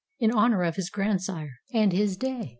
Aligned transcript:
In 0.17 0.31
honor 0.31 0.63
of 0.63 0.77
his 0.77 0.89
grandsire, 0.89 1.59
and 1.75 1.93
his 1.93 2.17
day." 2.17 2.49